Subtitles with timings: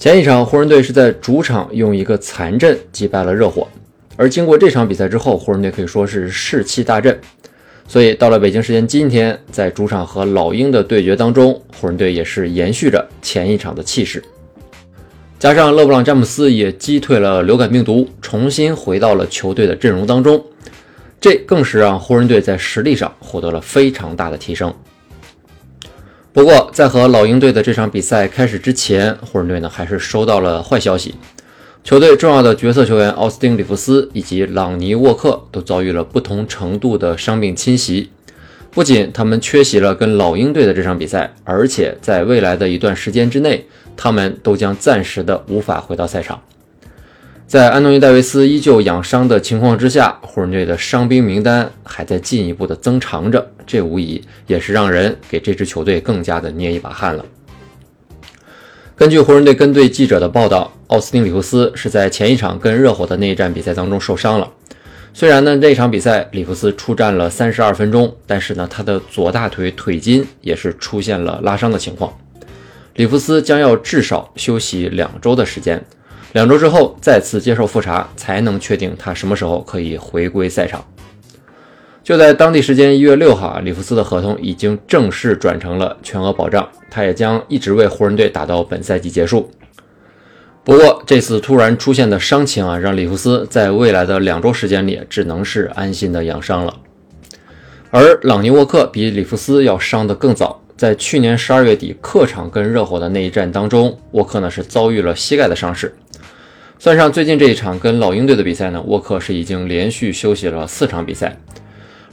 [0.00, 3.68] 前一场湖人队是在主场用一个残阵击败了热火，
[4.16, 7.20] 而经过这场比赛之后，湖人队可以说是士气大振。
[7.86, 14.24] 所以到了北京时间今天，在主场和老鹰的对决当中，湖人队也是延续着前一场的气势，
[15.38, 20.42] 加上勒布朗詹姆斯也击退了流感病毒，重新回到了球队的阵容当中。
[21.20, 24.74] 这更是让湖人队在实力上获得了非常大的提升。
[26.32, 31.16] 不过，在和老鹰队的这场比赛开始之前，湖人队呢还是收到了坏消息，
[31.82, 38.10] 球队重要的角色球员奥斯汀·里弗斯以及朗尼·沃克都遭遇了不同程度的伤病侵袭。
[38.70, 43.66] 不仅他们缺席了跟老鹰队的这场比赛，而且在未来的一段时间之内，
[43.96, 46.40] 他们都将暂时的无法回到赛场。
[47.50, 57.24] 在安东尼·戴维斯依旧养伤的情况之下，湖人队的伤兵名单还在进一步的增长着，这无疑也是让人给这支球队更加的捏一把汗了。
[58.94, 64.48] 根据湖人队跟队记者的报道，奥斯汀·里弗斯是在前一场跟热火的那一战比赛当中受伤了。
[65.12, 72.16] 虽然呢那场比赛里弗斯出战了三十二分钟，但是呢他的左大腿腿筋也是出现了拉伤的情况，
[72.94, 75.84] 里弗斯将要至少休息两周的时间。
[76.32, 80.84] 两周之后再次接受复查，才能确定他什么时候可以回归赛场。
[82.02, 89.50] 就在当地时间一月六号啊，里弗斯的合同已经正式转成了全额保障，他也将一直为湖人队打到本赛季结束。
[90.62, 96.74] 不过这次突然出现的伤情啊，让里弗斯在未来的两周时间里只能是安心的养伤了。
[97.90, 105.94] 而朗尼沃克比里弗斯要伤得更早，在去年十二月底客场跟热火的那一战当中，沃克呢是遭遇了膝盖的伤势。
[106.78, 111.36] 算上最近这一场跟老鹰队的比赛呢，沃克是已经连续休息了四场比赛。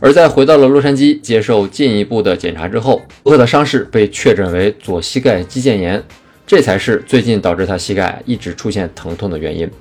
[0.02, 6.04] 而在回到了洛杉矶接受进一步的检查之后，沃克的伤势被确诊为左膝盖肌腱炎，
[6.46, 9.72] 这才是最近导致他膝盖一直出现疼痛的原因。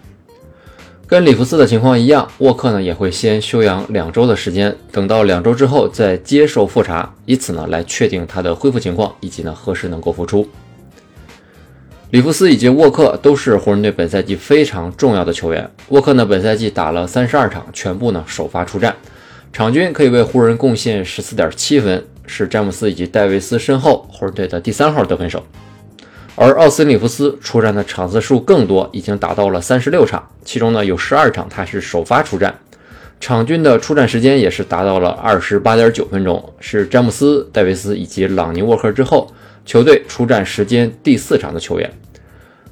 [1.08, 10.48] 跟里弗斯的情况一样，沃克呢也会先休养两周的时间，等到两周之后再接受复查，以此呢来确定他的恢复情况以及呢何时能够复出。
[12.10, 15.70] 里弗斯以及沃克都是湖人队本赛季非常重要的球员。
[15.90, 18.96] 沃克呢，本赛季打了三十二场，全部呢首发出战，
[19.52, 25.40] 场均可以为湖人贡献十四点七分，是詹姆斯以及戴维斯身后湖人队的第三号得分手。
[26.36, 32.54] 而奥斯里弗斯出战的场次数更多，已经达到了三十六场，其中呢有十二场他是首发出战，
[33.18, 39.32] 场均的出战时间也是达到了二十八点九分钟，是詹姆斯、戴维斯以及朗尼沃克之后。
[39.64, 41.90] 球队出战时间第四场的球员，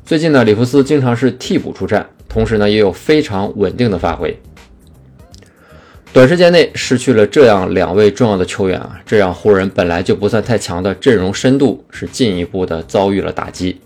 [0.07, 4.41] 最近呢，里弗斯经常是替补出战，同时呢，也有非常稳定的发挥。
[6.15, 13.81] 短时间内失去了这样两位重要的球员啊，这让湖人本来就不算太强的阵容深度是进一步的遭遇了打击。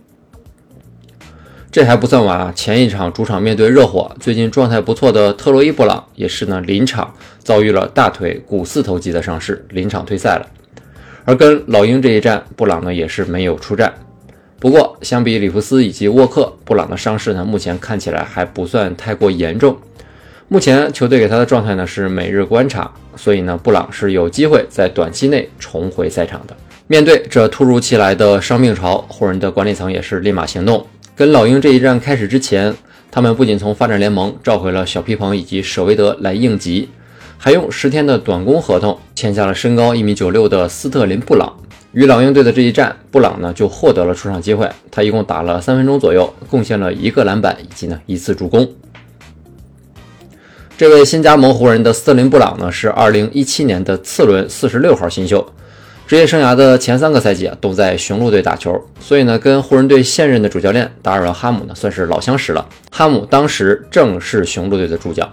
[1.72, 10.46] 这还不算完啊，前一场主场面对热火，最近状态不错的特洛伊布朗也是呢，临场遭遇了大腿股四头肌的伤势，临场退赛了。
[11.24, 13.90] 而跟老鹰这一战，布朗呢也是没有出战。
[14.58, 19.74] 不过，相比里弗斯以及沃克，布朗的伤势呢目前看起来还不算太过严重。
[20.50, 26.56] 目前球队给他的状态呢是每日观察，所以呢布朗是有机会在短期内重回赛场的。
[26.86, 30.86] 面对这突如其来的伤病潮，湖人的管理层也是立马行动。
[31.14, 32.74] 跟老鹰这一战开始之前，
[33.10, 36.88] 他们不仅从发展联盟召回了小皮蓬以及舍维德来应急。
[37.36, 41.52] 还用十天的短工合同签下了身高一米九六的斯特林·布朗。
[41.92, 44.66] 与老鹰队的这一战，布朗呢就获得了出场机会。
[44.90, 48.66] 他一共打了三分钟左右，贡献了一个篮板以及呢一次助攻。
[50.78, 55.44] 这位新加盟湖人的斯林·布朗呢是二零一七年的次轮四十六号新秀，
[56.06, 62.64] 职业生涯的前三个赛季啊都在雄鹿队打球，所以呢跟湖人队现任的主教练达尔文·哈姆呢算是老相识了。
[62.92, 65.28] 哈姆当时正是雄鹿队的助教。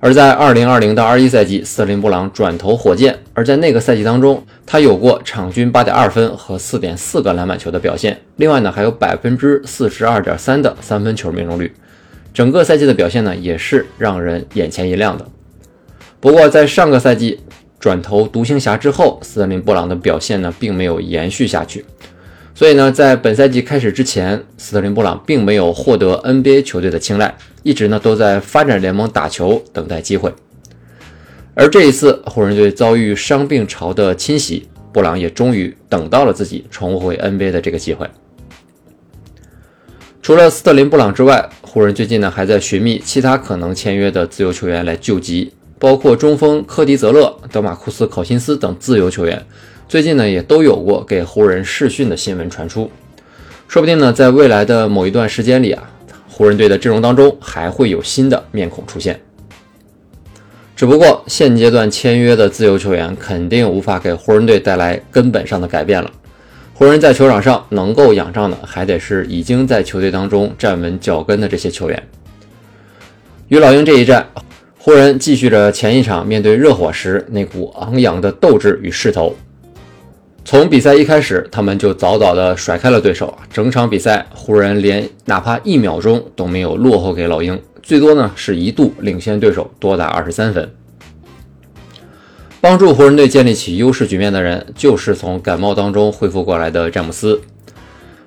[0.00, 8.20] 而在二零二零到二一赛季，斯林布朗转投火箭，而在那个赛季当中，他有过场均八点二分和四点四个篮板球的表现。
[8.34, 11.72] 另外呢，还有百分之四十二点三的三分球命中率，
[12.32, 15.26] 整个赛季的表现呢，也是让人眼前一亮的。
[16.20, 17.40] 不过在上个赛季
[17.78, 21.84] 转投独行侠之后，斯特林布朗的表现呢，并没有延续下去。
[22.54, 27.32] 所以呢，在本赛季开始之前，斯特林布朗并没有获得 NBA 球队的青睐，
[27.62, 30.32] 一直呢都在发展联盟打球，等待机会。
[31.54, 38.08] 而这一次，湖人队遭遇伤病潮的侵袭，布朗也终于等到了自己重回 NBA 的这个机会。
[40.20, 41.48] 除了斯特林布朗之外，
[41.78, 49.40] 湖人最近呢还在寻觅其他可能签约的自由球员来救急，包括中锋科迪泽勒、德马库斯考辛斯等自由球员。
[49.88, 52.90] 最近呢，也都有过给湖人试训的新闻传出，
[53.68, 55.88] 说不定呢，在未来的某一段时间里啊，
[56.28, 59.20] 湖人队的阵容当中还会有新的面孔出现。
[60.74, 66.10] 只不过现阶段签约的自由球员肯定无法给湖人队带来根本上的改变了。
[66.78, 72.00] 湖人，在球场上能够仰仗的，还得是已经在球队当中站稳脚跟的这些球员。
[73.48, 74.24] 与老鹰这一战，
[74.78, 79.34] 湖人继续着前一场面对热火时那股昂扬的斗志与势头。
[80.44, 83.36] 从比赛一开始，他们就早早的甩开了对手。
[83.52, 90.70] 整场比赛，湖人连哪怕一秒钟都没有落后给老鹰，最多呢是一度领先对手多达二十三分。
[92.60, 97.40] 帮助湖人队建立起优势局面的人，就是从感冒当中恢复过来的詹姆斯。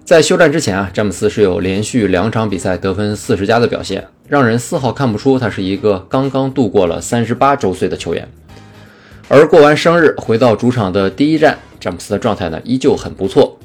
[0.05, 8.25] 在休战之前啊，詹姆斯是有连续两场比赛得分四十加的表现，让人丝毫看不出他是一个刚刚度过了三十八周岁的球员。
[9.27, 11.59] 而过完生日回到主场的第一战。
[11.77, 13.57] 詹姆斯的状态呢依旧很不错，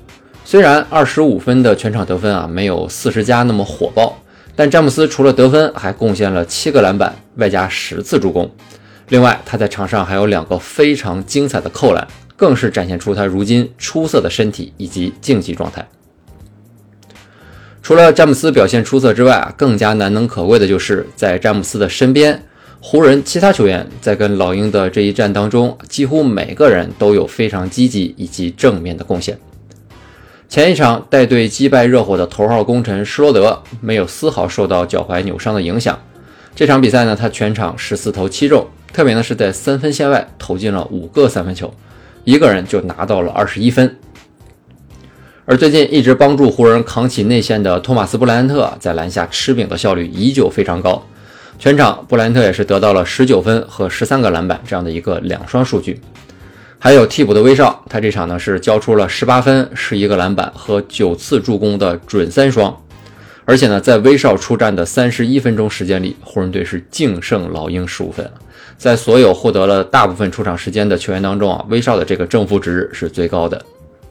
[0.42, 4.18] 虽然二十五分的全场得分啊没有四十加那么火爆，
[4.56, 8.50] 但詹姆斯除了得分，还贡献了七个篮板，外加十次助攻。
[9.08, 12.06] 另外，他在场上还有两个非常精彩的扣篮，
[12.36, 15.86] 更是展现出他如今出色的身体以及竞技状态。
[17.82, 22.42] 除了詹姆斯表现出色之外啊，更加难能可贵的就是在詹姆斯的身边。
[22.80, 29.38] 湖人其他球员在跟老鹰的这一战当中，几乎每个人都有非常积极以及正面的贡献。
[30.48, 35.98] 前一场带队击败热火的头号功臣施罗德，没有丝毫受到脚踝扭伤的影响。
[36.54, 41.70] 这场比赛呢，他全场十四投七中，特别呢是在三分线外投进了五个三分球，
[42.24, 43.94] 一个人就拿到了二十一分。
[45.44, 51.06] 而最近一直帮助湖人扛起内线的托马斯布莱恩特，在篮下吃饼的效率依旧非常高。
[51.58, 56.00] 全场，布兰特也是得到了十九分和十三个篮板这样的一个两双数据。
[56.78, 62.74] 还有替补的威少，他这场呢是交出了十八分、十一个篮板和九次助攻的准三双。
[63.46, 68.28] 而且呢，在威少出战的三十一分钟时间里，湖人队是净胜老鹰十五分。
[68.76, 73.64] 在所有获得了大部分出场时间的球员当中啊，威少的这个正负值是最高的。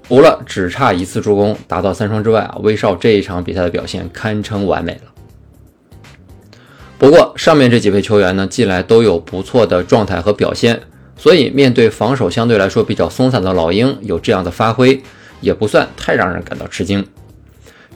[0.07, 5.11] 除了只差一次助攻达到三双之外啊，威少这一场比赛的表现堪称完美了。
[6.97, 10.79] 不过，上面这几位球员呢，近来都有不错的状态和表现，
[11.17, 15.03] 所以面对防守相对来说比较松散的老鹰，有这样的发挥
[15.41, 17.05] 也不算太让人感到吃惊。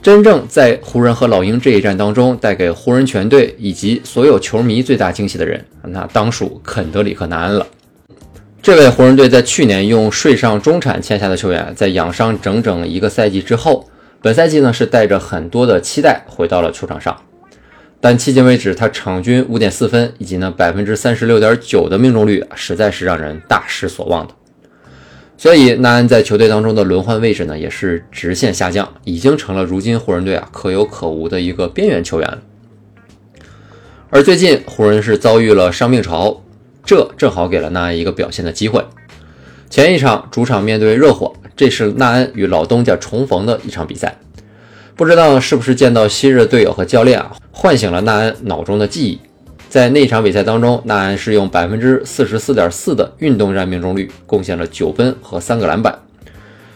[0.02, 7.66] 真正在湖人和老鹰这一战当中，带给湖人全队以及所有球迷最大惊喜的人，那当属肯德里克·南恩了。
[8.62, 13.90] 这位湖人队在去年用税上中产签下的球员，在养伤整整一个赛季之后，
[14.22, 17.14] 本赛季呢是带着很多的期待回到了球场上。
[18.00, 24.32] 但迄今为止，他场均五点四分，以及呢百分之三十六点九的命中率，实在是让人大失所望的。
[25.40, 32.38] 所以，纳恩在球队当中的轮换位置呢，也是直线下降，已经成了如今湖人队啊可有可无的一个边缘球员。
[34.10, 36.42] 而最近，湖人是遭遇了伤病潮，
[36.84, 38.84] 这正好给了纳恩一个表现的机会。
[39.70, 44.18] 前一场主场面对热火，这是纳恩与老东家重逢的一场比赛。
[44.94, 49.18] 不知道是不是见到昔日队友和教练啊，唤醒了纳恩脑中的记忆。
[49.70, 55.96] 在那场比赛当中，纳恩是用百分之四十四点四的运动战命中率，贡献了九分和三个篮板。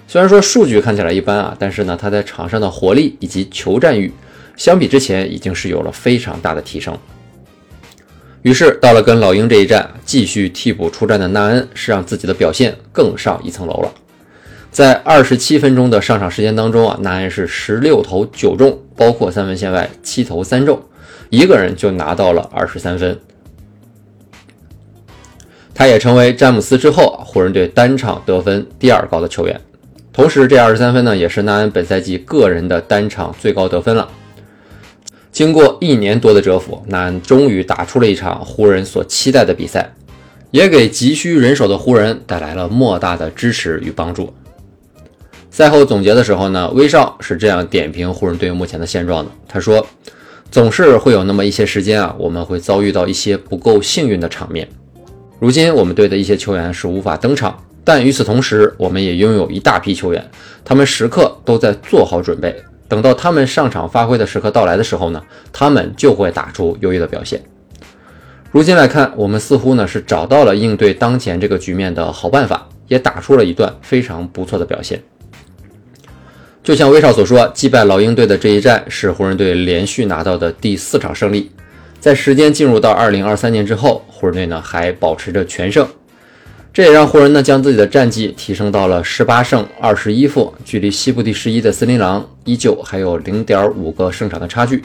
[0.06, 4.12] 虽然说数据看起来一般啊，但是呢，他在场上的活力以及球战欲，
[4.56, 6.96] 相比之前已经是有了非常大的提升。
[8.42, 13.92] 于是到了跟老鹰这一战，继续替补出战的纳恩是让自己的表现更上一层楼了。
[14.70, 20.80] 在二十七分钟的上场时间当中啊，纳恩是十六投九中，包括三分线外七投三中，
[21.30, 23.18] 一个人就拿到了二十三分。
[25.74, 29.60] 他也成为詹姆斯之后湖人队单场得分第二高的球员，
[30.12, 34.08] 同时这二十三分呢，也是纳恩本赛季个人的单场最高得分了。
[35.32, 39.92] 经过一年多的蛰伏，纳恩终于打出了一场湖人所期待的比赛，
[40.52, 44.32] 也给急需人手的湖人带来了莫大的支持与帮助。
[45.50, 49.30] 赛后总结的时候呢，威少是这样点评湖人队目前的现状的。
[49.48, 49.84] 他说
[50.54, 54.68] ：“总是会有那么一些时间啊，我们会遭遇到一些不够幸运的场面。
[55.40, 60.30] 如今我们队的一些球员是无法登场，但与此同时，我们也拥有一大批球员，
[60.64, 62.54] 他们时刻都在做好准备，
[62.86, 65.20] 等到他们上场发挥的时刻到来的时候呢，
[65.52, 67.42] 他们就会打出优异的表现。
[68.52, 75.02] 如今来看，我们似乎呢是找到了应对当前这个局面的好办法，也打出了一段非常不错的表现。
[76.64, 81.50] 就像威少所说，击败老鹰队的这一战是湖人队连续拿到的第四场胜利。
[82.00, 85.86] 在时间进入到二零二三年之后，湖人队呢还保持着全胜。
[86.72, 94.82] 这也让湖人呢将自己的战绩提升到了十八胜二十一负，距离西部第十一的森林狼依旧还有零点五个胜场的差距，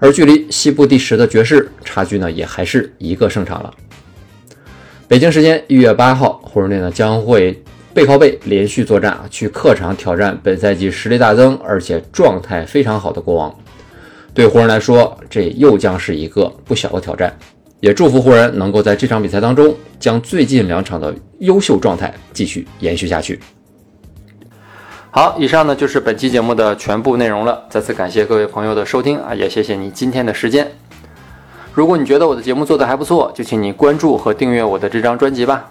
[0.00, 3.72] 而距离西部第十的爵士差距呢也还是一个胜场了。
[5.06, 7.62] 北京时间一月八号，湖人队呢将会
[7.94, 13.54] 背靠背连续作战啊，去客场挑战本赛季实力大增而且状态非常好的国王。
[14.32, 17.36] 对湖人来说，这又将是一个不小的挑战。
[17.80, 23.40] 也祝福湖人能够在这场比赛当中将最近两场的优秀状态继续延续下去。
[25.10, 27.64] 好，以上呢就是本期节目的全部内容了。
[27.68, 30.70] 再次感谢各位朋友的收听啊，也谢谢你今天的时间。
[31.74, 35.70] 如果你觉得我的节目做得还不错，就请你关注和订阅我的这张专辑吧。